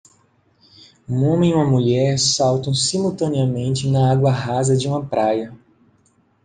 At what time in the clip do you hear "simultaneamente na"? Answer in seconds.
2.73-4.11